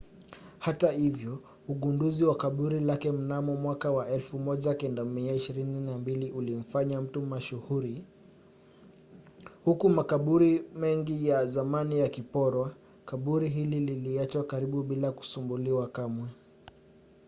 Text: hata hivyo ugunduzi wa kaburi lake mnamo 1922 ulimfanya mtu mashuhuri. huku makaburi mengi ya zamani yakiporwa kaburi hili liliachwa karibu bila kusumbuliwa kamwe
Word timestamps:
hata 0.59 0.91
hivyo 0.91 1.39
ugunduzi 1.67 2.23
wa 2.25 2.35
kaburi 2.35 2.79
lake 2.79 3.11
mnamo 3.11 3.73
1922 3.75 6.33
ulimfanya 6.35 7.01
mtu 7.01 7.21
mashuhuri. 7.21 8.03
huku 9.63 9.89
makaburi 9.89 10.63
mengi 10.75 11.27
ya 11.27 11.45
zamani 11.45 11.99
yakiporwa 11.99 12.75
kaburi 13.05 13.49
hili 13.49 13.79
liliachwa 13.79 14.43
karibu 14.43 14.83
bila 14.83 15.11
kusumbuliwa 15.11 15.87
kamwe 15.87 16.27